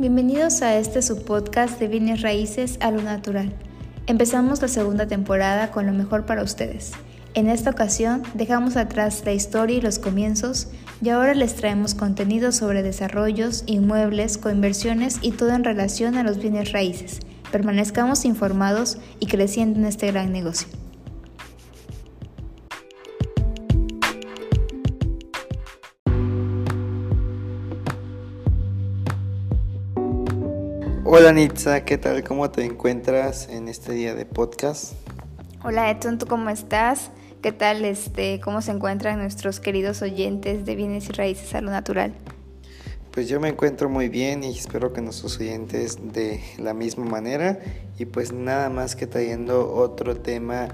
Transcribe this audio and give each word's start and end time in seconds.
Bienvenidos 0.00 0.62
a 0.62 0.78
este 0.78 1.02
subpodcast 1.02 1.80
de 1.80 1.88
bienes 1.88 2.22
raíces 2.22 2.78
a 2.80 2.92
lo 2.92 3.02
natural. 3.02 3.52
Empezamos 4.06 4.62
la 4.62 4.68
segunda 4.68 5.08
temporada 5.08 5.72
con 5.72 5.86
lo 5.86 5.92
mejor 5.92 6.24
para 6.24 6.44
ustedes. 6.44 6.92
En 7.34 7.48
esta 7.48 7.70
ocasión 7.70 8.22
dejamos 8.34 8.76
atrás 8.76 9.24
la 9.24 9.32
historia 9.32 9.78
y 9.78 9.80
los 9.80 9.98
comienzos 9.98 10.68
y 11.02 11.08
ahora 11.08 11.34
les 11.34 11.56
traemos 11.56 11.96
contenido 11.96 12.52
sobre 12.52 12.84
desarrollos, 12.84 13.64
inmuebles, 13.66 14.38
coinversiones 14.38 15.18
y 15.20 15.32
todo 15.32 15.50
en 15.50 15.64
relación 15.64 16.16
a 16.16 16.22
los 16.22 16.38
bienes 16.38 16.70
raíces. 16.70 17.18
Permanezcamos 17.50 18.24
informados 18.24 18.98
y 19.18 19.26
creciendo 19.26 19.80
en 19.80 19.86
este 19.86 20.12
gran 20.12 20.30
negocio. 20.30 20.77
Hola 31.10 31.32
Nitza, 31.32 31.86
¿qué 31.86 31.96
tal? 31.96 32.22
¿Cómo 32.22 32.50
te 32.50 32.66
encuentras 32.66 33.48
en 33.48 33.68
este 33.68 33.94
día 33.94 34.14
de 34.14 34.26
podcast? 34.26 34.92
Hola 35.64 35.90
Edson, 35.90 36.18
¿tú 36.18 36.26
cómo 36.26 36.50
estás? 36.50 37.10
¿Qué 37.40 37.50
tal? 37.50 37.86
Este, 37.86 38.40
¿Cómo 38.40 38.60
se 38.60 38.72
encuentran 38.72 39.18
nuestros 39.18 39.58
queridos 39.58 40.02
oyentes 40.02 40.66
de 40.66 40.76
bienes 40.76 41.08
y 41.08 41.12
raíces 41.12 41.54
a 41.54 41.62
lo 41.62 41.70
natural? 41.70 42.12
Pues 43.10 43.26
yo 43.26 43.40
me 43.40 43.48
encuentro 43.48 43.88
muy 43.88 44.10
bien 44.10 44.44
y 44.44 44.50
espero 44.50 44.92
que 44.92 45.00
nuestros 45.00 45.40
oyentes 45.40 45.96
de 46.12 46.42
la 46.58 46.74
misma 46.74 47.06
manera 47.06 47.58
y 47.98 48.04
pues 48.04 48.34
nada 48.34 48.68
más 48.68 48.94
que 48.94 49.06
trayendo 49.06 49.72
otro 49.72 50.14
tema 50.14 50.68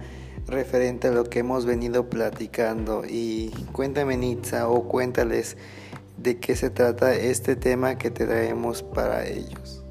referente 0.48 1.06
a 1.06 1.12
lo 1.12 1.30
que 1.30 1.38
hemos 1.38 1.64
venido 1.64 2.10
platicando 2.10 3.04
y 3.08 3.50
cuéntame 3.70 4.16
Nitza 4.16 4.68
o 4.68 4.88
cuéntales 4.88 5.56
de 6.16 6.40
qué 6.40 6.56
se 6.56 6.70
trata 6.70 7.14
este 7.14 7.54
tema 7.54 7.98
que 7.98 8.10
te 8.10 8.26
traemos 8.26 8.82
para 8.82 9.28
ellos. 9.28 9.83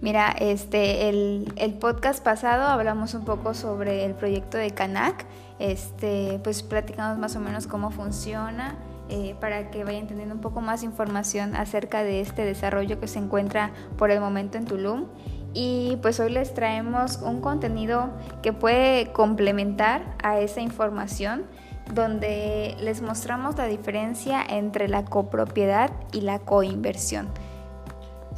Mira, 0.00 0.30
este, 0.38 1.08
el, 1.08 1.52
el, 1.56 1.74
podcast 1.74 2.22
pasado 2.22 2.66
hablamos 2.66 3.14
un 3.14 3.24
poco 3.24 3.52
sobre 3.52 4.04
el 4.04 4.14
proyecto 4.14 4.56
de 4.56 4.70
Canac, 4.70 5.26
este, 5.58 6.40
pues 6.44 6.62
platicamos 6.62 7.18
más 7.18 7.34
o 7.34 7.40
menos 7.40 7.66
cómo 7.66 7.90
funciona, 7.90 8.76
eh, 9.10 9.34
para 9.40 9.70
que 9.70 9.84
vayan 9.84 10.06
teniendo 10.06 10.34
un 10.34 10.42
poco 10.42 10.60
más 10.60 10.82
información 10.82 11.56
acerca 11.56 12.04
de 12.04 12.20
este 12.20 12.44
desarrollo 12.44 13.00
que 13.00 13.08
se 13.08 13.18
encuentra 13.18 13.70
por 13.96 14.10
el 14.10 14.20
momento 14.20 14.58
en 14.58 14.66
Tulum. 14.66 15.06
Y 15.54 15.96
pues 16.02 16.20
hoy 16.20 16.30
les 16.30 16.52
traemos 16.52 17.16
un 17.22 17.40
contenido 17.40 18.10
que 18.42 18.52
puede 18.52 19.10
complementar 19.12 20.14
a 20.22 20.38
esa 20.40 20.60
información 20.60 21.46
donde 21.94 22.76
les 22.80 23.00
mostramos 23.00 23.56
la 23.56 23.64
diferencia 23.64 24.44
entre 24.46 24.88
la 24.88 25.06
copropiedad 25.06 25.90
y 26.12 26.20
la 26.20 26.38
coinversión. 26.38 27.28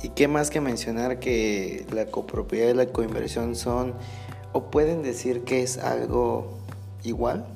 Y 0.02 0.10
qué 0.10 0.28
más 0.28 0.50
que 0.50 0.60
mencionar 0.60 1.18
que 1.18 1.86
la 1.92 2.06
copropiedad 2.06 2.70
y 2.70 2.74
la 2.74 2.86
coinversión 2.86 3.54
son 3.54 3.94
o 4.52 4.70
pueden 4.70 5.02
decir 5.02 5.44
que 5.44 5.62
es 5.62 5.78
algo 5.78 6.58
igual. 7.04 7.46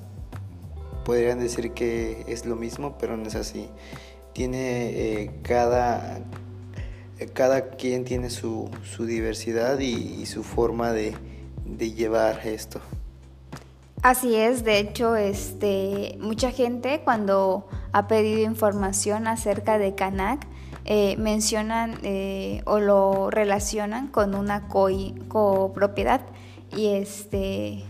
Podrían 1.05 1.41
decir 1.41 1.73
que 1.73 2.25
es 2.28 2.47
lo 2.47 2.56
mismo, 2.56 2.97
pero 2.98 3.17
no 3.17 3.27
es 3.27 3.34
así. 3.34 3.69
Tiene 4.33 4.91
eh, 4.91 5.31
cada, 5.42 6.20
cada 7.33 7.70
quien 7.70 8.05
tiene 8.05 8.31
su, 8.31 8.70
su 8.84 9.05
diversidad 9.06 9.79
y, 9.79 9.95
y, 9.95 10.27
su 10.27 10.42
forma 10.42 10.92
de, 10.92 11.14
de 11.64 11.92
llevar 11.92 12.47
esto. 12.47 12.81
Así 14.03 14.34
es, 14.34 14.64
de 14.64 14.79
hecho, 14.81 15.17
este, 15.17 16.19
mucha 16.20 16.51
gente 16.51 17.01
cuando 17.05 17.67
ha 17.92 18.06
pedido 18.06 18.41
información 18.41 19.27
acerca 19.27 19.79
de 19.79 19.95
Canac, 19.95 20.47
eh, 20.86 21.16
mencionan 21.16 21.98
eh, 22.02 22.62
o 22.66 22.78
lo 22.78 23.30
relacionan 23.30 24.08
con 24.08 24.34
una 24.34 24.68
copropiedad 24.68 26.20
y 26.77 26.89
este 26.89 27.84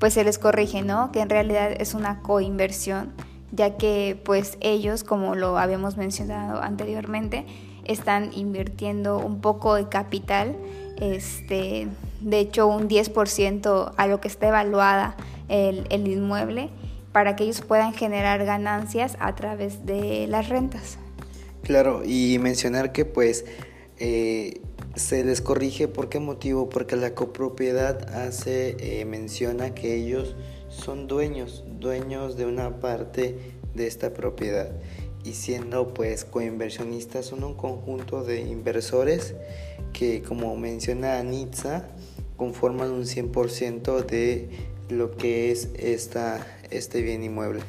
pues 0.00 0.14
se 0.14 0.24
les 0.24 0.38
corrige, 0.38 0.82
¿no? 0.82 1.12
Que 1.12 1.20
en 1.20 1.28
realidad 1.28 1.70
es 1.78 1.94
una 1.94 2.20
coinversión, 2.22 3.12
ya 3.52 3.76
que 3.76 4.20
pues 4.24 4.56
ellos, 4.60 5.04
como 5.04 5.34
lo 5.34 5.58
habíamos 5.58 5.96
mencionado 5.98 6.60
anteriormente, 6.62 7.44
están 7.84 8.32
invirtiendo 8.32 9.18
un 9.18 9.40
poco 9.42 9.74
de 9.74 9.88
capital, 9.88 10.56
este, 10.98 11.86
de 12.20 12.38
hecho 12.38 12.66
un 12.66 12.88
10% 12.88 13.92
a 13.94 14.06
lo 14.06 14.20
que 14.20 14.28
está 14.28 14.48
evaluada 14.48 15.16
el, 15.48 15.86
el 15.90 16.08
inmueble, 16.08 16.70
para 17.12 17.36
que 17.36 17.44
ellos 17.44 17.60
puedan 17.60 17.92
generar 17.92 18.44
ganancias 18.46 19.16
a 19.20 19.34
través 19.34 19.84
de 19.84 20.26
las 20.28 20.48
rentas. 20.48 20.98
Claro, 21.62 22.02
y 22.04 22.38
mencionar 22.38 22.92
que 22.92 23.04
pues 23.04 23.44
eh, 23.98 24.60
se 24.96 25.24
les 25.24 25.40
corrige 25.40 25.88
por 25.88 26.08
qué 26.08 26.18
motivo, 26.18 26.68
porque 26.68 26.96
la 26.96 27.14
copropiedad 27.14 28.14
hace, 28.14 28.76
eh, 28.78 29.04
menciona 29.04 29.74
que 29.74 29.94
ellos 29.94 30.34
son 30.68 31.06
dueños, 31.06 31.64
dueños 31.78 32.36
de 32.36 32.46
una 32.46 32.80
parte 32.80 33.36
de 33.74 33.86
esta 33.86 34.14
propiedad 34.14 34.70
y 35.22 35.34
siendo 35.34 35.92
pues 35.92 36.24
coinversionistas 36.24 37.26
son 37.26 37.44
un 37.44 37.54
conjunto 37.54 38.24
de 38.24 38.40
inversores 38.40 39.34
que 39.92 40.22
como 40.22 40.56
menciona 40.56 41.18
Anitza 41.18 41.88
conforman 42.36 42.90
un 42.90 43.04
100% 43.04 44.04
de 44.06 44.48
lo 44.88 45.16
que 45.16 45.52
es 45.52 45.68
esta, 45.76 46.46
este 46.70 47.02
bien 47.02 47.22
inmueble. 47.22 47.60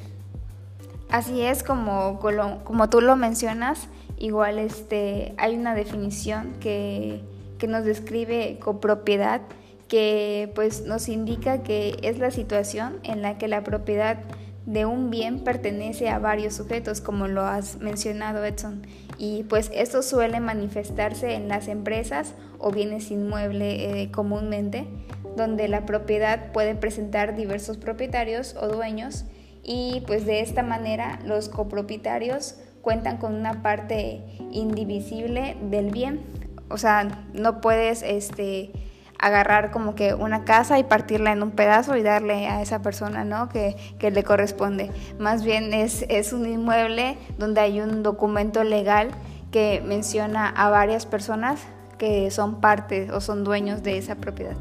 Así 1.11 1.41
es, 1.41 1.61
como, 1.61 2.19
como 2.63 2.89
tú 2.89 3.01
lo 3.01 3.17
mencionas, 3.17 3.89
igual 4.17 4.59
este, 4.59 5.33
hay 5.37 5.55
una 5.55 5.75
definición 5.75 6.53
que, 6.61 7.21
que 7.59 7.67
nos 7.67 7.83
describe 7.83 8.59
copropiedad, 8.59 9.41
que 9.89 10.49
pues 10.55 10.85
nos 10.85 11.09
indica 11.09 11.63
que 11.63 11.97
es 12.01 12.17
la 12.17 12.31
situación 12.31 12.99
en 13.03 13.21
la 13.21 13.37
que 13.37 13.49
la 13.49 13.61
propiedad 13.61 14.19
de 14.65 14.85
un 14.85 15.09
bien 15.09 15.43
pertenece 15.43 16.07
a 16.07 16.17
varios 16.17 16.53
sujetos, 16.53 17.01
como 17.01 17.27
lo 17.27 17.41
has 17.41 17.79
mencionado 17.79 18.45
Edson. 18.45 18.87
Y 19.17 19.43
pues 19.43 19.69
esto 19.73 20.03
suele 20.03 20.39
manifestarse 20.39 21.33
en 21.33 21.49
las 21.49 21.67
empresas 21.67 22.35
o 22.57 22.71
bienes 22.71 23.11
inmuebles 23.11 23.75
eh, 23.79 24.09
comúnmente, 24.13 24.87
donde 25.35 25.67
la 25.67 25.85
propiedad 25.85 26.53
puede 26.53 26.73
presentar 26.73 27.35
diversos 27.35 27.75
propietarios 27.75 28.55
o 28.55 28.69
dueños 28.69 29.25
y 29.63 30.03
pues 30.07 30.25
de 30.25 30.41
esta 30.41 30.63
manera 30.63 31.19
los 31.25 31.49
copropietarios 31.49 32.55
cuentan 32.81 33.17
con 33.17 33.35
una 33.35 33.61
parte 33.61 34.23
indivisible 34.51 35.57
del 35.69 35.91
bien. 35.91 36.21
O 36.69 36.77
sea, 36.77 37.25
no 37.33 37.61
puedes 37.61 38.01
este, 38.01 38.71
agarrar 39.19 39.71
como 39.71 39.93
que 39.93 40.13
una 40.13 40.43
casa 40.45 40.79
y 40.79 40.83
partirla 40.83 41.31
en 41.31 41.43
un 41.43 41.51
pedazo 41.51 41.95
y 41.95 42.01
darle 42.01 42.47
a 42.47 42.61
esa 42.61 42.81
persona 42.81 43.23
¿no? 43.23 43.49
que, 43.49 43.75
que 43.99 44.09
le 44.09 44.23
corresponde. 44.23 44.91
Más 45.19 45.43
bien 45.43 45.73
es, 45.73 46.05
es 46.09 46.33
un 46.33 46.45
inmueble 46.47 47.17
donde 47.37 47.61
hay 47.61 47.81
un 47.81 48.03
documento 48.03 48.63
legal 48.63 49.11
que 49.51 49.83
menciona 49.85 50.49
a 50.49 50.69
varias 50.69 51.05
personas 51.05 51.61
que 51.97 52.31
son 52.31 52.61
parte 52.61 53.11
o 53.11 53.21
son 53.21 53.43
dueños 53.43 53.83
de 53.83 53.97
esa 53.97 54.15
propiedad. 54.15 54.55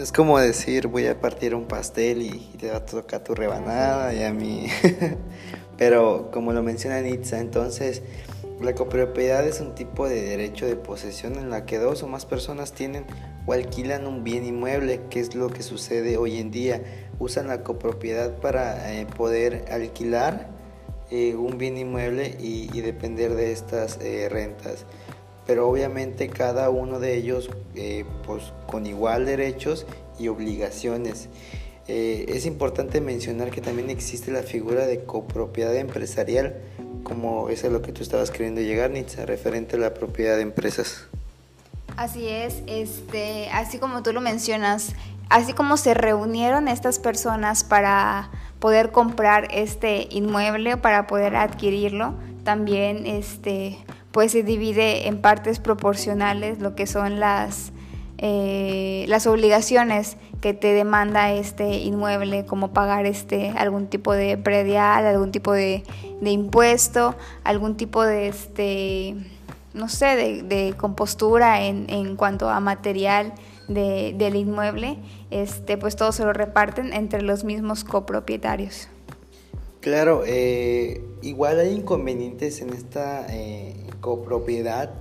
Es 0.00 0.12
como 0.12 0.38
decir, 0.38 0.86
voy 0.86 1.06
a 1.08 1.20
partir 1.20 1.54
un 1.54 1.66
pastel 1.66 2.22
y, 2.22 2.30
te 2.58 2.70
va 2.70 2.78
a 2.78 2.86
tocar 2.86 3.22
tu 3.22 3.34
rebanada 3.34 4.14
y 4.14 4.22
a 4.22 4.32
mí. 4.32 4.66
Pero 5.76 6.30
como 6.32 6.54
lo 6.54 6.62
menciona 6.62 7.02
Nitza, 7.02 7.38
entonces 7.38 8.00
la 8.62 8.74
copropiedad 8.74 9.46
es 9.46 9.60
un 9.60 9.74
tipo 9.74 10.08
de 10.08 10.22
derecho 10.22 10.64
de 10.64 10.76
posesión 10.76 11.36
en 11.36 11.50
la 11.50 11.66
que 11.66 11.78
dos 11.78 12.02
o 12.02 12.06
más 12.06 12.24
personas 12.24 12.72
tienen 12.72 13.04
o 13.44 13.52
alquilan 13.52 14.06
un 14.06 14.24
bien 14.24 14.46
inmueble, 14.46 15.02
que 15.10 15.20
es 15.20 15.34
lo 15.34 15.50
que 15.50 15.62
sucede 15.62 16.16
hoy 16.16 16.38
en 16.38 16.50
día. 16.50 16.82
Usan 17.18 17.48
la 17.48 17.62
copropiedad 17.62 18.38
para 18.38 18.94
eh, 18.94 19.04
poder 19.04 19.66
alquilar 19.70 20.48
eh, 21.10 21.34
un 21.34 21.58
bien 21.58 21.76
inmueble 21.76 22.38
y, 22.40 22.80
depender 22.80 23.34
de 23.34 23.52
estas 23.52 23.98
eh, 24.00 24.30
rentas 24.30 24.86
pero 25.50 25.68
obviamente 25.68 26.28
cada 26.28 26.70
uno 26.70 27.00
de 27.00 27.16
ellos 27.16 27.50
eh, 27.74 28.04
pues, 28.26 28.52
con 28.66 28.86
igual 28.86 29.26
derechos 29.26 29.86
y 30.18 30.28
obligaciones. 30.28 31.28
Eh, 31.88 32.26
es 32.28 32.46
importante 32.46 33.00
mencionar 33.00 33.50
que 33.50 33.60
también 33.60 33.90
existe 33.90 34.30
la 34.30 34.42
figura 34.42 34.86
de 34.86 35.04
copropiedad 35.04 35.74
empresarial, 35.74 36.54
como 37.02 37.48
es 37.48 37.64
a 37.64 37.68
lo 37.68 37.82
que 37.82 37.92
tú 37.92 38.02
estabas 38.02 38.30
queriendo 38.30 38.60
llegar, 38.60 38.90
Nitza, 38.90 39.26
referente 39.26 39.76
a 39.76 39.78
la 39.80 39.94
propiedad 39.94 40.36
de 40.36 40.42
empresas. 40.42 41.06
Así 41.96 42.28
es, 42.28 42.62
este, 42.66 43.48
así 43.50 43.78
como 43.78 44.02
tú 44.02 44.12
lo 44.12 44.20
mencionas, 44.20 44.94
así 45.28 45.52
como 45.52 45.76
se 45.76 45.94
reunieron 45.94 46.68
estas 46.68 46.98
personas 46.98 47.64
para 47.64 48.30
poder 48.60 48.90
comprar 48.92 49.48
este 49.50 50.06
inmueble 50.10 50.76
para 50.76 51.06
poder 51.06 51.34
adquirirlo, 51.34 52.14
también 52.44 53.06
este, 53.06 53.78
pues 54.12 54.32
se 54.32 54.42
divide 54.42 55.08
en 55.08 55.20
partes 55.20 55.60
proporcionales 55.60 56.58
lo 56.58 56.74
que 56.74 56.86
son 56.86 57.20
las, 57.20 57.72
eh, 58.18 59.04
las 59.08 59.26
obligaciones 59.26 60.16
que 60.40 60.54
te 60.54 60.72
demanda 60.72 61.32
este 61.32 61.74
inmueble, 61.78 62.46
como 62.46 62.72
pagar 62.72 63.06
este, 63.06 63.50
algún 63.50 63.88
tipo 63.88 64.12
de 64.12 64.38
predial, 64.38 65.06
algún 65.06 65.32
tipo 65.32 65.52
de, 65.52 65.82
impuesto, 66.22 67.14
algún 67.44 67.76
tipo 67.76 68.02
de, 68.04 68.28
este, 68.28 69.16
no 69.74 69.88
sé, 69.88 70.42
de, 70.42 70.74
compostura 70.76 71.62
en, 71.62 71.88
en, 71.90 72.16
cuanto 72.16 72.48
a 72.48 72.58
material 72.60 73.34
de, 73.68 74.14
del 74.16 74.36
inmueble, 74.36 74.98
este, 75.30 75.76
pues 75.76 75.94
todo 75.94 76.12
se 76.12 76.24
lo 76.24 76.32
reparten 76.32 76.92
entre 76.92 77.22
los 77.22 77.44
mismos 77.44 77.84
copropietarios. 77.84 78.88
Claro, 79.80 80.24
eh, 80.26 81.02
igual 81.22 81.58
hay 81.58 81.72
inconvenientes 81.72 82.60
en 82.60 82.70
esta 82.70 83.26
eh, 83.30 83.74
copropiedad, 84.00 84.94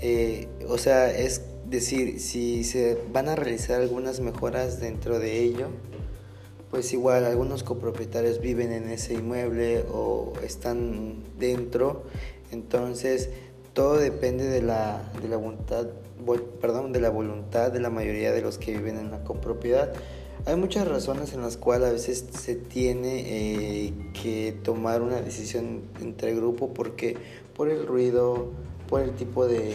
eh, 0.00 0.48
o 0.68 0.78
sea, 0.78 1.10
es 1.10 1.42
decir, 1.68 2.20
si 2.20 2.64
se 2.64 2.98
van 3.12 3.28
a 3.28 3.36
realizar 3.36 3.80
algunas 3.80 4.20
mejoras 4.20 4.80
dentro 4.80 5.18
de 5.18 5.40
ello, 5.40 5.68
pues 6.70 6.92
igual 6.92 7.24
algunos 7.24 7.62
copropietarios 7.62 8.40
viven 8.40 8.72
en 8.72 8.90
ese 8.90 9.14
inmueble 9.14 9.84
o 9.92 10.32
están 10.42 11.22
dentro, 11.38 12.04
entonces 12.52 13.30
todo 13.72 13.96
depende 13.96 14.44
de 14.44 14.62
la, 14.62 15.12
de 15.20 15.28
la 15.28 15.36
voluntad, 15.36 15.86
perdón, 16.60 16.92
de 16.92 17.00
la 17.00 17.10
voluntad 17.10 17.70
de 17.70 17.80
la 17.80 17.90
mayoría 17.90 18.32
de 18.32 18.42
los 18.42 18.58
que 18.58 18.72
viven 18.72 18.98
en 18.98 19.10
la 19.10 19.22
copropiedad. 19.22 19.92
Hay 20.46 20.56
muchas 20.56 20.86
razones 20.86 21.32
en 21.34 21.42
las 21.42 21.56
cuales 21.56 21.88
a 21.88 21.92
veces 21.92 22.24
se 22.30 22.54
tiene 22.54 23.24
eh, 23.26 23.92
que 24.12 24.56
tomar 24.62 25.02
una 25.02 25.20
decisión 25.20 25.82
entre 26.00 26.34
grupo 26.34 26.72
porque 26.72 27.16
por 27.56 27.68
el 27.68 27.86
ruido, 27.86 28.50
por 28.88 29.00
el 29.00 29.12
tipo 29.12 29.46
de, 29.46 29.74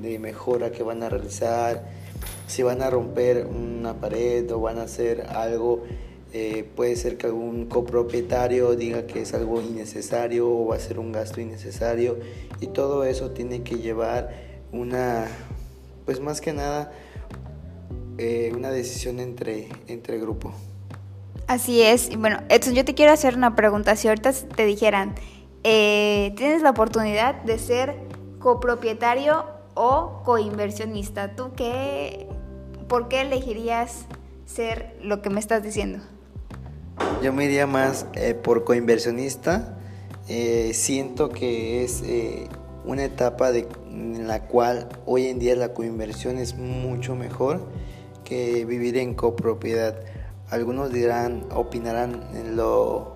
de 0.00 0.18
mejora 0.18 0.70
que 0.70 0.82
van 0.82 1.02
a 1.02 1.08
realizar, 1.08 1.88
si 2.46 2.62
van 2.62 2.82
a 2.82 2.90
romper 2.90 3.46
una 3.46 3.94
pared 3.94 4.50
o 4.52 4.60
van 4.60 4.78
a 4.78 4.82
hacer 4.82 5.22
algo 5.22 5.82
eh, 6.34 6.66
puede 6.76 6.96
ser 6.96 7.18
que 7.18 7.26
algún 7.26 7.66
copropietario 7.66 8.74
diga 8.74 9.06
que 9.06 9.20
es 9.20 9.34
algo 9.34 9.60
innecesario 9.60 10.48
o 10.48 10.66
va 10.68 10.76
a 10.76 10.78
ser 10.78 10.98
un 10.98 11.12
gasto 11.12 11.42
innecesario 11.42 12.18
y 12.58 12.68
todo 12.68 13.04
eso 13.04 13.32
tiene 13.32 13.62
que 13.62 13.76
llevar 13.76 14.30
una, 14.72 15.26
pues 16.06 16.20
más 16.20 16.40
que 16.40 16.54
nada, 16.54 16.90
eh, 18.16 18.50
una 18.56 18.70
decisión 18.70 19.20
entre, 19.20 19.68
entre 19.88 20.18
grupo. 20.18 20.54
Así 21.48 21.82
es. 21.82 22.08
Y 22.08 22.16
bueno, 22.16 22.38
Edson, 22.48 22.72
yo 22.72 22.86
te 22.86 22.94
quiero 22.94 23.12
hacer 23.12 23.36
una 23.36 23.54
pregunta. 23.54 23.94
Si 23.96 24.08
ahorita 24.08 24.32
te 24.32 24.64
dijeran, 24.64 25.14
eh, 25.64 26.32
tienes 26.36 26.62
la 26.62 26.70
oportunidad 26.70 27.42
de 27.42 27.58
ser 27.58 27.96
copropietario 28.38 29.44
o 29.74 30.22
coinversionista, 30.24 31.34
¿tú 31.34 31.52
qué, 31.56 32.28
por 32.88 33.08
qué 33.08 33.22
elegirías 33.22 34.06
ser 34.44 34.96
lo 35.02 35.22
que 35.22 35.30
me 35.30 35.40
estás 35.40 35.62
diciendo? 35.62 36.00
Yo 37.22 37.32
me 37.32 37.44
iría 37.44 37.66
más 37.66 38.06
eh, 38.14 38.34
por 38.34 38.64
coinversionista. 38.64 39.78
Eh, 40.28 40.72
siento 40.74 41.30
que 41.30 41.84
es 41.84 42.02
eh, 42.04 42.48
una 42.84 43.04
etapa 43.04 43.52
de, 43.52 43.66
en 43.88 44.28
la 44.28 44.46
cual 44.46 44.88
hoy 45.06 45.26
en 45.26 45.38
día 45.38 45.56
la 45.56 45.72
coinversión 45.72 46.38
es 46.38 46.56
mucho 46.56 47.16
mejor 47.16 47.60
que 48.24 48.64
vivir 48.64 48.96
en 48.98 49.14
copropiedad. 49.14 49.96
Algunos 50.50 50.92
dirán, 50.92 51.46
opinarán 51.52 52.24
en 52.34 52.56
lo 52.56 53.11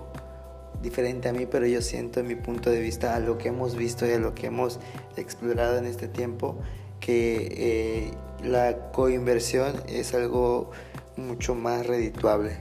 diferente 0.82 1.28
a 1.28 1.32
mí, 1.32 1.46
pero 1.46 1.66
yo 1.66 1.82
siento 1.82 2.20
en 2.20 2.28
mi 2.28 2.34
punto 2.34 2.70
de 2.70 2.80
vista 2.80 3.14
a 3.14 3.20
lo 3.20 3.38
que 3.38 3.48
hemos 3.48 3.76
visto 3.76 4.06
y 4.06 4.12
a 4.12 4.18
lo 4.18 4.34
que 4.34 4.46
hemos 4.46 4.78
explorado 5.16 5.78
en 5.78 5.86
este 5.86 6.08
tiempo 6.08 6.56
que 7.00 8.12
la 8.42 8.90
coinversión 8.92 9.74
es 9.88 10.14
algo 10.14 10.70
mucho 11.16 11.54
más 11.54 11.86
redituable. 11.86 12.56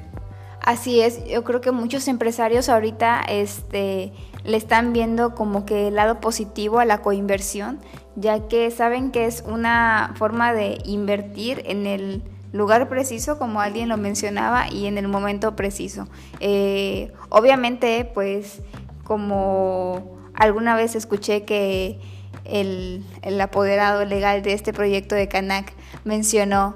Así 0.62 1.01
es, 1.01 1.23
yo 1.25 1.44
creo 1.44 1.62
que 1.62 1.71
muchos 1.71 2.07
empresarios 2.07 2.69
ahorita 2.69 3.21
este, 3.21 4.12
le 4.44 4.57
están 4.57 4.94
viendo 4.94 5.35
como 5.35 5.65
que 5.65 5.89
el 5.89 5.95
lado 5.95 6.19
positivo 6.19 6.79
a 6.79 6.85
la 6.85 7.01
coinversión, 7.01 7.79
ya 8.15 8.47
que 8.47 8.71
saben 8.71 9.11
que 9.11 9.25
es 9.25 9.44
una 9.45 10.13
forma 10.18 10.53
de 10.53 10.79
invertir 10.85 11.61
en 11.65 11.85
el 11.85 12.23
lugar 12.56 12.90
preciso, 12.90 13.38
como 13.38 13.62
alguien 13.62 13.90
lo 13.90 13.98
mencionaba, 13.98 14.69
y 14.72 14.88
en 14.88 14.98
el 14.98 15.07
momento 15.07 15.56
preciso. 15.56 16.07
Eh, 16.40 17.12
obviamente, 17.30 18.10
pues 18.13 18.62
como 19.04 20.18
alguna 20.34 20.75
vez 20.75 20.96
escuché 20.96 21.44
que 21.44 22.00
el, 22.44 23.04
el 23.22 23.40
apoderado 23.42 24.06
legal 24.06 24.42
de 24.42 24.54
este 24.54 24.74
proyecto 24.74 25.16
de 25.16 25.28
Canac 25.28 25.74
mencionó, 26.04 26.75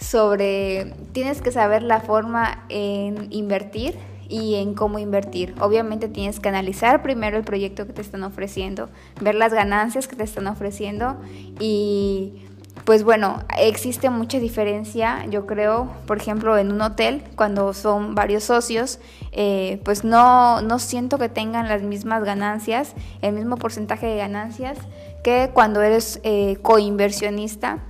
sobre 0.00 0.94
tienes 1.12 1.42
que 1.42 1.50
saber 1.50 1.82
la 1.82 2.00
forma 2.00 2.64
en 2.68 3.26
invertir 3.30 3.96
y 4.28 4.56
en 4.56 4.74
cómo 4.74 4.98
invertir. 4.98 5.54
Obviamente 5.60 6.08
tienes 6.08 6.38
que 6.38 6.48
analizar 6.48 7.02
primero 7.02 7.36
el 7.36 7.44
proyecto 7.44 7.86
que 7.86 7.92
te 7.92 8.02
están 8.02 8.22
ofreciendo, 8.22 8.90
ver 9.20 9.34
las 9.34 9.52
ganancias 9.52 10.06
que 10.06 10.16
te 10.16 10.24
están 10.24 10.46
ofreciendo 10.46 11.16
y 11.58 12.44
pues 12.84 13.04
bueno, 13.04 13.42
existe 13.58 14.10
mucha 14.10 14.38
diferencia, 14.38 15.26
yo 15.26 15.46
creo, 15.46 15.92
por 16.06 16.16
ejemplo, 16.16 16.56
en 16.56 16.72
un 16.72 16.80
hotel, 16.80 17.22
cuando 17.36 17.74
son 17.74 18.14
varios 18.14 18.44
socios, 18.44 18.98
eh, 19.32 19.80
pues 19.84 20.04
no, 20.04 20.62
no 20.62 20.78
siento 20.78 21.18
que 21.18 21.28
tengan 21.28 21.68
las 21.68 21.82
mismas 21.82 22.24
ganancias, 22.24 22.94
el 23.20 23.34
mismo 23.34 23.56
porcentaje 23.56 24.06
de 24.06 24.16
ganancias 24.16 24.78
que 25.22 25.50
cuando 25.52 25.82
eres 25.82 26.20
eh, 26.22 26.56
coinversionista 26.62 27.80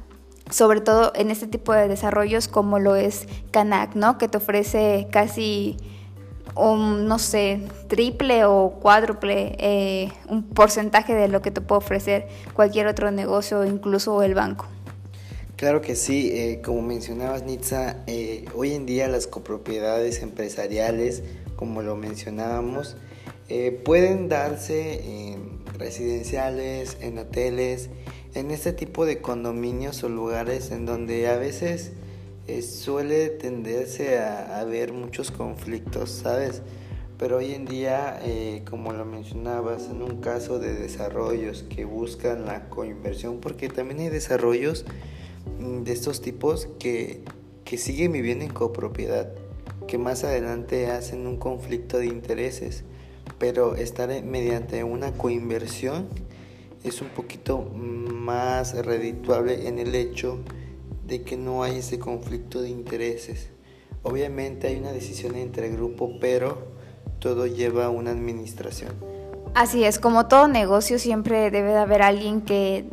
sobre 0.50 0.80
todo 0.80 1.12
en 1.14 1.30
este 1.30 1.46
tipo 1.46 1.72
de 1.72 1.88
desarrollos 1.88 2.48
como 2.48 2.78
lo 2.78 2.96
es 2.96 3.28
Canac, 3.50 3.94
¿no? 3.94 4.18
Que 4.18 4.28
te 4.28 4.38
ofrece 4.38 5.08
casi 5.10 5.76
un, 6.54 7.06
no 7.06 7.18
sé, 7.18 7.60
triple 7.88 8.44
o 8.44 8.78
cuádruple 8.80 9.56
eh, 9.58 10.12
un 10.28 10.42
porcentaje 10.42 11.14
de 11.14 11.28
lo 11.28 11.42
que 11.42 11.50
te 11.50 11.60
puede 11.60 11.78
ofrecer 11.78 12.28
cualquier 12.54 12.86
otro 12.86 13.10
negocio, 13.10 13.64
incluso 13.64 14.22
el 14.22 14.34
banco. 14.34 14.66
Claro 15.58 15.82
que 15.82 15.96
sí, 15.96 16.30
eh, 16.32 16.62
como 16.64 16.80
mencionabas 16.80 17.42
Nitza, 17.42 18.04
eh, 18.06 18.46
hoy 18.54 18.72
en 18.72 18.86
día 18.86 19.08
las 19.08 19.26
copropiedades 19.26 20.22
empresariales, 20.22 21.22
como 21.56 21.82
lo 21.82 21.96
mencionábamos, 21.96 22.96
pueden 23.84 24.28
darse 24.28 25.32
en 25.32 25.66
residenciales, 25.78 26.96
en 27.00 27.18
hoteles, 27.18 27.90
en 28.34 28.52
este 28.52 28.72
tipo 28.72 29.04
de 29.04 29.20
condominios 29.20 30.04
o 30.04 30.08
lugares 30.08 30.70
en 30.70 30.86
donde 30.86 31.26
a 31.28 31.36
veces 31.36 31.92
eh, 32.46 32.62
suele 32.62 33.28
tenderse 33.28 34.18
a 34.18 34.60
haber 34.60 34.92
muchos 34.92 35.30
conflictos, 35.30 36.10
¿sabes? 36.10 36.62
Pero 37.18 37.38
hoy 37.38 37.52
en 37.52 37.66
día, 37.66 38.20
eh, 38.22 38.62
como 38.70 38.92
lo 38.92 39.04
mencionabas, 39.04 39.90
en 39.90 40.02
un 40.02 40.20
caso 40.20 40.58
de 40.58 40.72
desarrollos 40.72 41.64
que 41.64 41.84
buscan 41.84 42.46
la 42.46 42.68
coinversión, 42.68 43.40
porque 43.40 43.68
también 43.68 44.00
hay 44.00 44.08
desarrollos 44.08 44.86
de 45.58 45.92
estos 45.92 46.20
tipos 46.20 46.68
que, 46.78 47.22
que 47.64 47.78
siguen 47.78 48.12
viviendo 48.12 48.44
en 48.44 48.52
copropiedad, 48.52 49.32
que 49.86 49.98
más 49.98 50.24
adelante 50.24 50.90
hacen 50.90 51.26
un 51.26 51.36
conflicto 51.36 51.98
de 51.98 52.06
intereses, 52.06 52.84
pero 53.38 53.74
estar 53.76 54.08
mediante 54.22 54.84
una 54.84 55.12
coinversión 55.12 56.08
es 56.84 57.02
un 57.02 57.08
poquito 57.08 57.60
más 57.60 58.74
redituable 58.74 59.68
en 59.68 59.78
el 59.78 59.94
hecho 59.94 60.38
de 61.06 61.22
que 61.22 61.36
no 61.36 61.62
hay 61.62 61.78
ese 61.78 61.98
conflicto 61.98 62.60
de 62.60 62.68
intereses. 62.68 63.50
Obviamente 64.02 64.68
hay 64.68 64.76
una 64.76 64.92
decisión 64.92 65.34
entre 65.36 65.70
grupo, 65.70 66.18
pero 66.20 66.68
todo 67.18 67.46
lleva 67.46 67.86
a 67.86 67.90
una 67.90 68.10
administración. 68.10 68.92
Así 69.54 69.84
es, 69.84 69.98
como 69.98 70.26
todo 70.26 70.46
negocio 70.46 70.98
siempre 70.98 71.50
debe 71.50 71.70
de 71.70 71.78
haber 71.78 72.02
alguien 72.02 72.42
que 72.42 72.84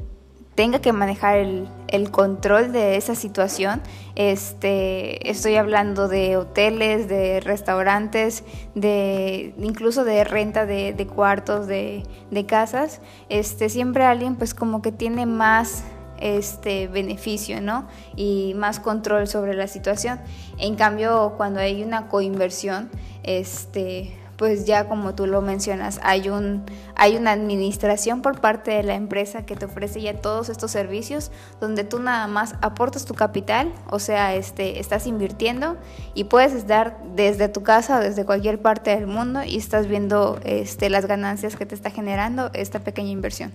tenga 0.55 0.79
que 0.79 0.93
manejar 0.93 1.37
el, 1.37 1.67
el, 1.95 2.11
control 2.11 2.71
de 2.71 2.97
esa 2.97 3.15
situación. 3.15 3.81
Este, 4.15 5.29
estoy 5.29 5.55
hablando 5.55 6.07
de 6.07 6.37
hoteles, 6.37 7.07
de 7.07 7.39
restaurantes, 7.39 8.43
de 8.75 9.53
incluso 9.57 10.03
de 10.03 10.23
renta 10.23 10.65
de, 10.65 11.07
cuartos, 11.13 11.67
de, 11.67 12.03
de, 12.31 12.45
casas. 12.45 13.01
Este, 13.29 13.69
siempre 13.69 14.05
alguien 14.05 14.35
pues 14.35 14.53
como 14.53 14.81
que 14.81 14.91
tiene 14.91 15.25
más 15.25 15.83
este 16.19 16.87
beneficio, 16.87 17.61
¿no? 17.61 17.87
Y 18.15 18.53
más 18.55 18.79
control 18.79 19.27
sobre 19.27 19.53
la 19.53 19.67
situación. 19.67 20.19
En 20.57 20.75
cambio, 20.75 21.33
cuando 21.37 21.59
hay 21.59 21.83
una 21.83 22.07
coinversión, 22.07 22.89
este 23.23 24.15
pues 24.37 24.65
ya 24.65 24.87
como 24.87 25.15
tú 25.15 25.27
lo 25.27 25.41
mencionas, 25.41 25.99
hay, 26.03 26.29
un, 26.29 26.63
hay 26.95 27.15
una 27.15 27.31
administración 27.31 28.21
por 28.21 28.41
parte 28.41 28.71
de 28.71 28.83
la 28.83 28.95
empresa 28.95 29.45
que 29.45 29.55
te 29.55 29.65
ofrece 29.65 30.01
ya 30.01 30.19
todos 30.19 30.49
estos 30.49 30.71
servicios, 30.71 31.31
donde 31.61 31.83
tú 31.83 31.99
nada 31.99 32.27
más 32.27 32.55
aportas 32.61 33.05
tu 33.05 33.13
capital, 33.13 33.71
o 33.89 33.99
sea, 33.99 34.35
este, 34.35 34.79
estás 34.79 35.07
invirtiendo 35.07 35.77
y 36.13 36.25
puedes 36.25 36.53
estar 36.53 36.97
desde 37.15 37.47
tu 37.49 37.63
casa 37.63 37.99
o 37.99 38.01
desde 38.01 38.25
cualquier 38.25 38.61
parte 38.61 38.91
del 38.91 39.07
mundo 39.07 39.43
y 39.43 39.57
estás 39.57 39.87
viendo 39.87 40.39
este, 40.43 40.89
las 40.89 41.05
ganancias 41.05 41.55
que 41.55 41.65
te 41.65 41.75
está 41.75 41.89
generando 41.89 42.49
esta 42.53 42.79
pequeña 42.79 43.11
inversión. 43.11 43.53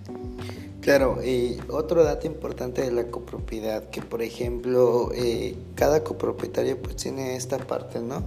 Claro, 0.81 1.23
y 1.23 1.61
otro 1.69 2.03
dato 2.03 2.27
importante 2.27 2.81
de 2.81 2.91
la 2.91 3.05
copropiedad, 3.09 3.91
que 3.91 4.01
por 4.01 4.23
ejemplo, 4.23 5.11
eh, 5.15 5.55
cada 5.75 6.03
copropietario 6.03 6.81
pues 6.81 6.97
tiene 6.97 7.37
esta 7.37 7.59
parte, 7.59 8.01
¿no? 8.01 8.25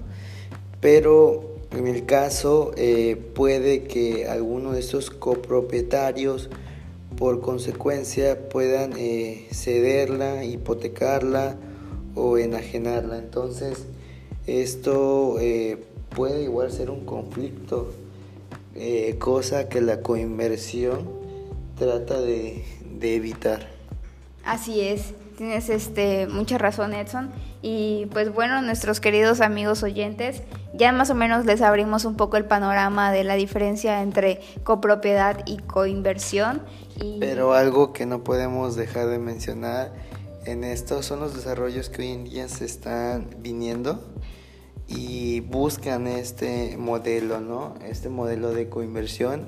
Pero 0.80 1.53
en 1.76 1.88
el 1.88 2.06
caso, 2.06 2.72
eh, 2.78 3.16
puede 3.34 3.84
que 3.84 4.28
alguno 4.28 4.74
de 4.74 4.80
estos 4.80 5.10
copropietarios 5.10 6.50
por 7.18 7.42
consecuencia 7.42 8.50
puedan 8.50 8.94
eh, 8.98 9.48
cederla, 9.52 10.44
hipotecarla 10.46 11.56
o 12.16 12.38
enajenarla. 12.38 13.18
Entonces 13.18 13.86
esto 14.46 15.40
eh, 15.40 15.84
puede 16.16 16.44
igual 16.44 16.72
ser 16.72 16.90
un 16.90 17.06
conflicto, 17.06 17.92
eh, 18.76 19.16
cosa 19.20 19.70
que 19.70 19.82
la 19.82 20.02
coinversión 20.02 21.10
trata 21.78 22.20
de, 22.22 22.64
de 23.00 23.16
evitar. 23.16 23.68
Así 24.44 24.82
es, 24.82 25.14
tienes 25.44 25.70
este, 25.70 26.28
mucha 26.28 26.58
razón 26.58 26.94
Edson. 26.94 27.30
Y 27.62 28.08
pues 28.12 28.34
bueno, 28.34 28.62
nuestros 28.62 29.00
queridos 29.02 29.42
amigos 29.42 29.84
oyentes, 29.84 30.42
ya 30.74 30.92
más 30.94 31.10
o 31.10 31.16
menos 31.16 31.46
les 31.46 31.62
abrimos 31.62 32.06
un 32.06 32.16
poco 32.16 32.38
el 32.38 32.46
panorama 32.46 33.12
de 33.12 33.26
la 33.26 33.36
diferencia 33.36 34.02
entre 34.02 34.42
copropiedad 34.64 35.42
y 35.46 35.58
coinversión. 35.58 36.62
Pero 37.20 37.54
algo 37.54 37.92
que 37.92 38.06
no 38.06 38.24
podemos 38.24 38.76
dejar 38.76 39.08
de 39.08 39.20
mencionar 39.20 39.92
en 40.46 40.64
esto 40.64 41.04
son 41.04 41.20
los 41.20 41.36
desarrollos 41.36 41.90
que 41.90 42.04
hoy 42.04 42.12
en 42.12 42.24
día 42.24 42.48
se 42.48 42.64
están 42.64 43.28
viniendo 43.40 44.02
y 44.88 45.42
buscan 45.42 46.08
este 46.08 46.78
modelo, 46.78 47.42
¿no? 47.42 47.76
Este 47.86 48.08
modelo 48.08 48.52
de 48.52 48.70
coinversión, 48.70 49.48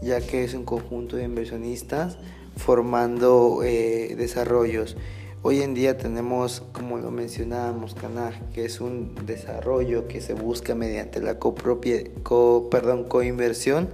ya 0.00 0.20
que 0.20 0.44
es 0.44 0.54
un 0.54 0.64
conjunto 0.64 1.16
de 1.16 1.24
inversionistas 1.24 2.18
formando 2.56 3.60
eh, 3.64 4.14
desarrollos. 4.16 4.96
Hoy 5.42 5.62
en 5.62 5.74
día 5.74 5.96
tenemos, 5.96 6.64
como 6.72 6.98
lo 6.98 7.12
mencionábamos, 7.12 7.94
Canaj, 7.94 8.34
que 8.52 8.64
es 8.64 8.80
un 8.80 9.14
desarrollo 9.24 10.08
que 10.08 10.20
se 10.20 10.34
busca 10.34 10.74
mediante 10.74 11.20
la 11.22 11.38
copropia, 11.38 12.02
co, 12.24 12.68
perdón, 12.70 13.04
coinversión 13.04 13.88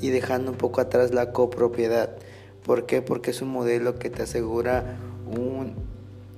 y 0.00 0.10
dejando 0.10 0.50
un 0.50 0.56
poco 0.56 0.80
atrás 0.80 1.12
la 1.12 1.32
copropiedad. 1.32 2.16
¿Por 2.64 2.86
qué? 2.86 3.02
Porque 3.02 3.30
es 3.30 3.40
un 3.40 3.50
modelo 3.50 3.98
que 3.98 4.10
te 4.10 4.22
asegura 4.22 4.96
un, 5.26 5.74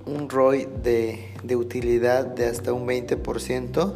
un 0.05 0.29
ROI 0.29 0.67
de, 0.83 1.29
de 1.43 1.55
utilidad 1.55 2.25
de 2.25 2.45
hasta 2.45 2.73
un 2.73 2.87
20% 2.87 3.93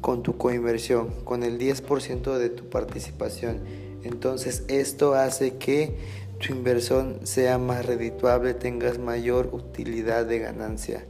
con 0.00 0.22
tu 0.22 0.36
coinversión, 0.36 1.10
con 1.24 1.42
el 1.42 1.58
10% 1.58 2.38
de 2.38 2.48
tu 2.50 2.68
participación. 2.70 3.58
Entonces 4.04 4.64
esto 4.68 5.14
hace 5.14 5.56
que 5.56 5.96
tu 6.38 6.52
inversión 6.52 7.26
sea 7.26 7.58
más 7.58 7.84
redituable, 7.84 8.54
tengas 8.54 8.98
mayor 8.98 9.50
utilidad 9.52 10.24
de 10.24 10.38
ganancia. 10.38 11.04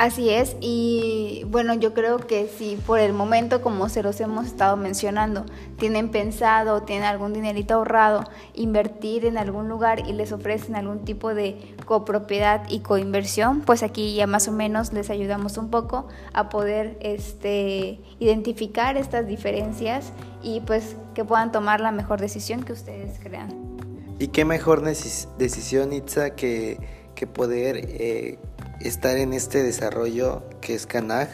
Así 0.00 0.30
es, 0.30 0.56
y 0.62 1.44
bueno, 1.48 1.74
yo 1.74 1.92
creo 1.92 2.16
que 2.16 2.48
si 2.48 2.76
por 2.86 3.00
el 3.00 3.12
momento, 3.12 3.60
como 3.60 3.90
se 3.90 4.02
los 4.02 4.18
hemos 4.22 4.46
estado 4.46 4.78
mencionando, 4.78 5.44
tienen 5.76 6.08
pensado, 6.10 6.84
tienen 6.84 7.04
algún 7.04 7.34
dinerito 7.34 7.74
ahorrado, 7.74 8.24
invertir 8.54 9.26
en 9.26 9.36
algún 9.36 9.68
lugar 9.68 10.08
y 10.08 10.14
les 10.14 10.32
ofrecen 10.32 10.74
algún 10.74 11.04
tipo 11.04 11.34
de 11.34 11.76
copropiedad 11.84 12.62
y 12.70 12.80
coinversión, 12.80 13.60
pues 13.60 13.82
aquí 13.82 14.14
ya 14.14 14.26
más 14.26 14.48
o 14.48 14.52
menos 14.52 14.94
les 14.94 15.10
ayudamos 15.10 15.58
un 15.58 15.68
poco 15.68 16.08
a 16.32 16.48
poder 16.48 16.96
este, 17.02 18.00
identificar 18.18 18.96
estas 18.96 19.26
diferencias 19.26 20.14
y 20.42 20.60
pues 20.60 20.96
que 21.12 21.26
puedan 21.26 21.52
tomar 21.52 21.82
la 21.82 21.92
mejor 21.92 22.22
decisión 22.22 22.62
que 22.62 22.72
ustedes 22.72 23.18
crean. 23.22 23.50
¿Y 24.18 24.28
qué 24.28 24.46
mejor 24.46 24.80
decisión, 24.80 25.92
Itza, 25.92 26.30
que, 26.30 26.80
que 27.14 27.26
poder... 27.26 27.76
Eh, 27.86 28.38
estar 28.80 29.18
en 29.18 29.32
este 29.32 29.62
desarrollo 29.62 30.42
que 30.60 30.74
es 30.74 30.86
Canac. 30.86 31.28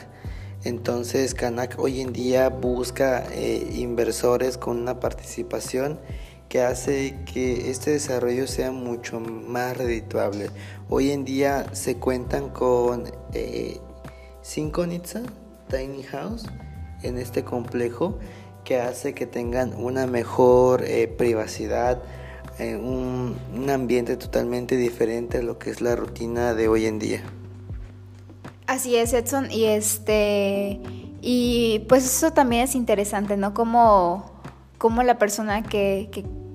Entonces 0.65 1.35
Canac 1.35 1.79
hoy 1.79 2.01
en 2.01 2.13
día 2.13 2.49
busca 2.49 3.25
eh, 3.33 3.71
inversores 3.75 4.59
con 4.59 4.79
una 4.79 4.99
participación 4.99 6.01
que 6.49 6.63
hace 6.63 7.17
que 7.33 7.71
este 7.71 7.93
desarrollo 7.93 8.47
sea 8.47 8.73
mucho 8.73 9.21
más 9.21 9.77
redituable. 9.77 10.51
Hoy 10.89 11.11
en 11.11 11.25
día 11.25 11.67
se 11.73 11.97
cuentan 11.97 12.51
con 12.51 13.05
eh, 13.33 13.79
cinco 14.43 14.87
Nitsa 14.87 15.23
Tiny 15.69 16.03
House 16.05 16.47
en 17.03 17.19
este 17.19 17.45
complejo 17.45 18.19
que 18.65 18.81
hace 18.81 19.15
que 19.15 19.27
tengan 19.27 19.73
una 19.75 20.07
mejor 20.07 20.83
eh, 20.85 21.07
privacidad, 21.07 22.03
un 22.59 23.69
ambiente 23.69 24.17
totalmente 24.17 24.77
diferente 24.77 25.39
a 25.39 25.43
lo 25.43 25.59
que 25.59 25.71
es 25.71 25.83
la 25.83 25.95
rutina 25.95 26.55
de 26.55 26.69
hoy 26.69 26.87
en 26.87 26.99
día. 26.99 27.23
Así 28.67 28.97
es, 28.97 29.13
Edson, 29.13 29.51
y 29.51 29.65
este 29.65 30.81
y 31.29 31.81
pues 31.89 32.05
eso 32.05 32.33
también 32.33 32.63
es 32.63 32.75
interesante, 32.75 33.37
¿no? 33.37 33.55
Como, 33.55 34.31
como 34.79 35.03
la 35.03 35.19
persona 35.19 35.63
que, 35.63 36.09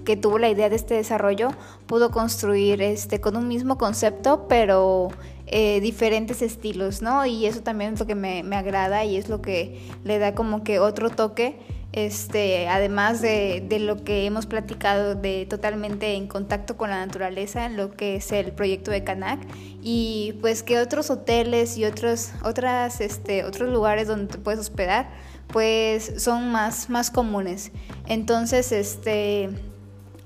que, 0.06 0.16
tuvo 0.18 0.40
la 0.40 0.50
idea 0.50 0.70
de 0.70 0.76
este 0.76 0.94
desarrollo 0.96 1.50
pudo 1.88 2.12
construir 2.12 2.82
este 2.82 3.22
con 3.22 3.38
un 3.38 3.48
mismo 3.48 3.78
concepto, 3.78 4.48
pero 4.50 5.10
eh, 5.48 5.80
diferentes 5.80 6.42
estilos, 6.42 7.02
¿no? 7.02 7.26
Y 7.26 7.46
eso 7.46 7.62
también 7.62 7.94
es 7.94 8.00
lo 8.02 8.06
que 8.06 8.16
me, 8.16 8.44
me 8.44 8.58
agrada 8.58 9.06
y 9.06 9.16
es 9.16 9.30
lo 9.30 9.42
que 9.42 9.90
le 10.04 10.20
da 10.20 10.36
como 10.36 10.64
que 10.64 10.80
otro 10.80 11.10
toque 11.10 11.60
este, 11.94 12.68
además 12.70 13.22
de, 13.22 13.66
lo 13.80 14.04
que 14.04 14.26
hemos 14.26 14.46
platicado 14.46 15.16
de 15.16 15.46
totalmente 15.46 16.14
en 16.14 16.28
contacto 16.28 16.78
con 16.78 16.90
la 16.90 17.06
naturaleza, 17.06 17.68
lo 17.70 17.92
que 17.92 18.16
es 18.16 18.32
el 18.32 18.54
proyecto 18.54 18.92
de 18.92 19.04
Canac, 19.04 19.40
y 19.82 20.38
pues 20.42 20.64
que 20.64 20.80
otros 20.80 21.10
hoteles 21.10 21.78
y 21.78 21.86
otros, 21.86 22.32
otras, 22.44 23.02
este, 23.02 23.44
otros 23.44 23.70
lugares 23.70 24.08
donde 24.08 24.32
te 24.32 24.38
puedes 24.38 24.60
hospedar, 24.60 25.10
pues 25.48 26.14
son 26.18 26.52
más, 26.52 26.90
más 26.90 27.12
comunes. 27.12 27.72
Entonces, 28.08 28.72
este, 28.72 29.50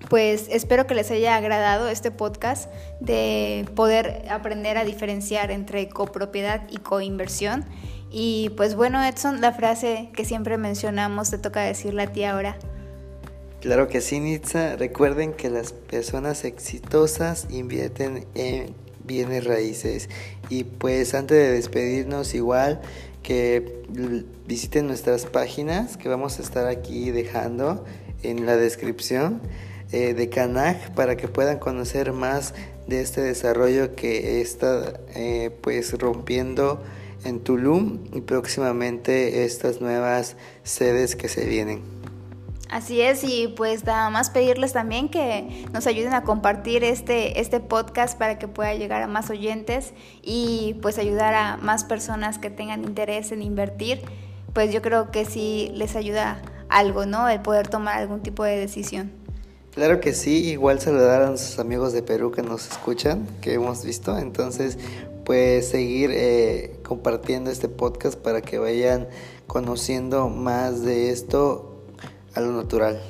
pues 0.10 0.48
espero 0.52 0.86
que 0.86 0.94
les 0.94 1.10
haya 1.10 1.36
agradado 1.36 1.88
este 1.88 2.12
podcast 2.12 2.72
de 3.00 3.68
poder 3.76 4.26
aprender 4.30 4.78
a 4.78 4.86
diferenciar 4.86 5.50
entre 5.50 5.90
copropiedad 5.90 6.62
y 6.70 6.78
coinversión. 6.78 7.66
Y 8.18 8.52
pues 8.52 8.76
bueno, 8.76 9.04
Edson, 9.04 9.42
la 9.42 9.52
frase 9.52 10.10
que 10.16 10.24
siempre 10.24 10.58
mencionamos 10.58 11.32
te 11.32 11.38
toca 11.38 11.64
decirla 11.64 12.04
a 12.04 12.14
ti 12.14 12.24
ahora. 12.24 12.58
Claro 13.60 13.90
que 13.90 14.00
sí, 14.00 14.22
Nitza. 14.22 14.78
Recuerden 14.78 15.34
que 15.34 15.50
las 15.50 15.74
personas 15.74 16.46
exitosas 16.46 17.46
invierten 17.50 18.26
en 18.34 18.74
bienes 19.04 19.44
raíces. 19.44 20.08
Y 20.48 20.64
pues 20.64 21.14
antes 21.14 21.36
de 21.36 21.52
despedirnos, 21.52 22.36
igual 22.36 22.80
que 23.22 23.84
visiten 24.48 24.88
nuestras 24.88 25.26
páginas 25.26 25.98
que 25.98 26.08
vamos 26.08 26.40
a 26.40 26.42
estar 26.42 26.68
aquí 26.68 27.12
dejando 27.12 27.84
en 28.24 28.46
la 28.46 28.56
descripción 28.56 29.42
eh, 29.92 30.14
de 30.14 30.30
Canaj 30.30 30.92
para 30.96 31.18
que 31.18 31.28
puedan 31.28 31.60
conocer 31.60 32.14
más 32.14 32.54
de 32.88 33.02
este 33.02 33.20
desarrollo 33.20 33.94
que 33.94 34.40
está 34.40 35.02
eh, 35.16 35.52
pues 35.62 35.92
rompiendo 36.00 36.82
en 37.26 37.42
Tulum 37.42 38.00
y 38.14 38.22
próximamente 38.22 39.44
estas 39.44 39.82
nuevas 39.82 40.38
sedes 40.64 41.16
que 41.16 41.28
se 41.28 41.46
vienen. 41.46 41.82
Así 42.70 43.00
es, 43.02 43.24
y 43.24 43.48
pues 43.56 43.86
nada 43.86 44.10
más 44.10 44.32
pedirles 44.32 44.74
también 44.74 45.10
que 45.10 45.66
nos 45.72 45.86
ayuden 45.86 46.14
a 46.14 46.24
compartir 46.24 46.84
este, 46.84 47.40
este 47.40 47.60
podcast 47.60 48.18
para 48.18 48.40
que 48.40 48.48
pueda 48.48 48.74
llegar 48.74 49.04
a 49.04 49.08
más 49.08 49.30
oyentes 49.30 49.94
y 50.24 50.78
pues 50.82 50.98
ayudar 50.98 51.36
a 51.36 51.58
más 51.58 51.84
personas 51.84 52.40
que 52.40 52.50
tengan 52.50 52.84
interés 52.84 53.32
en 53.32 53.44
invertir. 53.44 54.02
Pues 54.54 54.74
yo 54.74 54.82
creo 54.82 55.12
que 55.12 55.26
sí 55.26 55.72
les 55.76 55.96
ayuda 55.96 56.42
algo, 56.70 57.06
¿no? 57.06 57.30
El 57.30 57.42
poder 57.42 57.68
tomar 57.68 58.00
algún 58.00 58.22
tipo 58.22 58.44
de 58.44 58.58
decisión. 58.58 59.12
Claro 59.76 60.00
que 60.00 60.14
sí, 60.14 60.50
igual 60.50 60.80
saludar 60.80 61.22
a 61.22 61.30
nuestros 61.30 61.60
amigos 61.60 61.94
de 61.94 62.02
Perú 62.02 62.32
que 62.32 62.42
nos 62.42 62.72
escuchan, 62.72 63.28
que 63.42 63.54
hemos 63.54 63.84
visto. 63.84 64.18
Entonces, 64.18 64.78
pues 65.26 65.68
seguir 65.70 66.12
eh, 66.14 66.80
compartiendo 66.88 67.50
este 67.50 67.68
podcast 67.68 68.18
para 68.18 68.42
que 68.42 68.60
vayan 68.60 69.08
conociendo 69.48 70.30
más 70.30 70.84
de 70.84 71.10
esto 71.10 71.84
a 72.36 72.42
lo 72.42 72.52
natural. 72.52 73.02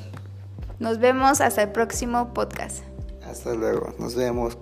Nos 0.79 0.99
vemos 0.99 1.41
hasta 1.41 1.63
el 1.63 1.71
próximo 1.71 2.33
podcast. 2.33 2.79
Hasta 3.23 3.53
luego, 3.53 3.93
nos 3.99 4.15
vemos. 4.15 4.57